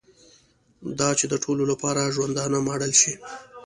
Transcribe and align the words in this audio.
دا 0.99 1.09
چې 1.19 1.25
د 1.29 1.33
ټولو 1.43 1.63
لپاره 1.71 2.11
ژوندانه 2.15 2.57
ماډل 2.67 2.93
شي. 3.01 3.13